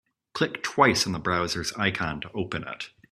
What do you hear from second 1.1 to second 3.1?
the browser's icon to open it.